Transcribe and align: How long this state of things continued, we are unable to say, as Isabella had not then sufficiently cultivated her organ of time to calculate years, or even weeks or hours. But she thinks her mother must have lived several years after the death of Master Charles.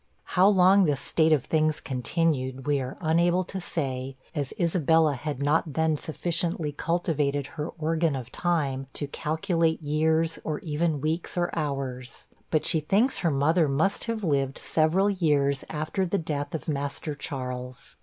How 0.33 0.47
long 0.47 0.85
this 0.85 0.99
state 0.99 1.31
of 1.31 1.45
things 1.45 1.79
continued, 1.79 2.65
we 2.65 2.81
are 2.81 2.97
unable 3.01 3.43
to 3.43 3.61
say, 3.61 4.17
as 4.33 4.51
Isabella 4.59 5.13
had 5.13 5.43
not 5.43 5.73
then 5.73 5.95
sufficiently 5.95 6.71
cultivated 6.71 7.45
her 7.45 7.69
organ 7.77 8.15
of 8.15 8.31
time 8.31 8.87
to 8.93 9.05
calculate 9.07 9.79
years, 9.79 10.39
or 10.43 10.57
even 10.61 11.01
weeks 11.01 11.37
or 11.37 11.55
hours. 11.55 12.29
But 12.49 12.65
she 12.65 12.79
thinks 12.79 13.17
her 13.17 13.29
mother 13.29 13.67
must 13.67 14.05
have 14.05 14.23
lived 14.23 14.57
several 14.57 15.07
years 15.07 15.63
after 15.69 16.03
the 16.07 16.17
death 16.17 16.55
of 16.55 16.67
Master 16.67 17.13
Charles. 17.13 17.95